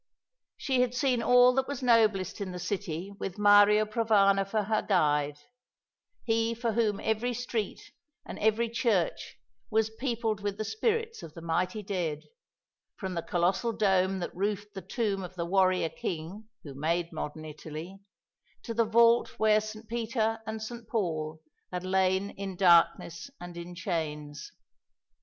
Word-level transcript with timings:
She 0.57 0.81
had 0.81 0.95
seen 0.95 1.21
all 1.21 1.53
that 1.53 1.67
was 1.67 1.83
noblest 1.83 2.41
in 2.41 2.51
the 2.53 2.57
city 2.57 3.11
with 3.19 3.37
Mario 3.37 3.85
Provana 3.85 4.47
for 4.47 4.63
her 4.63 4.81
guide, 4.81 5.37
he 6.23 6.55
for 6.55 6.71
whom 6.73 6.99
every 6.99 7.35
street 7.35 7.91
and 8.25 8.39
every 8.39 8.67
church 8.67 9.37
was 9.69 9.91
peopled 9.91 10.39
with 10.41 10.57
the 10.57 10.65
spirits 10.65 11.21
of 11.21 11.35
the 11.35 11.41
mighty 11.43 11.83
dead, 11.83 12.23
from 12.97 13.13
the 13.13 13.21
colossal 13.21 13.71
dome 13.73 14.17
that 14.21 14.35
roofed 14.35 14.73
the 14.73 14.81
tomb 14.81 15.21
of 15.21 15.35
the 15.35 15.45
warrior 15.45 15.89
king 15.89 16.45
who 16.63 16.73
made 16.73 17.11
modern 17.11 17.45
Italy, 17.45 17.99
to 18.63 18.73
the 18.73 18.85
vault 18.85 19.37
where 19.37 19.61
St. 19.61 19.87
Peter 19.87 20.39
and 20.47 20.63
St. 20.63 20.87
Paul 20.87 21.43
had 21.71 21.83
lain 21.83 22.31
in 22.31 22.55
darkness 22.55 23.29
and 23.39 23.55
in 23.55 23.75
chains. 23.75 24.51